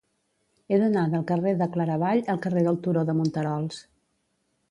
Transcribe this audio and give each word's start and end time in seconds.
He 0.69 0.77
d'anar 0.83 1.03
del 1.09 1.25
carrer 1.31 1.51
de 1.59 1.67
Claravall 1.75 2.23
al 2.35 2.41
carrer 2.47 2.65
del 2.69 2.81
Turó 2.87 3.05
de 3.11 3.17
Monterols. 3.21 3.81